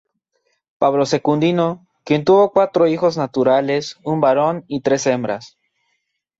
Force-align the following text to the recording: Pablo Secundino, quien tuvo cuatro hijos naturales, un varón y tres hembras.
Pablo 0.79 1.05
Secundino, 1.05 1.85
quien 2.05 2.25
tuvo 2.25 2.51
cuatro 2.51 2.87
hijos 2.87 3.17
naturales, 3.17 3.99
un 4.03 4.19
varón 4.19 4.65
y 4.67 4.81
tres 4.81 5.05
hembras. 5.05 5.59